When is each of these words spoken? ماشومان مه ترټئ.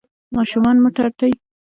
ماشومان 0.35 0.75
مه 0.83 0.89
ترټئ. 0.95 1.33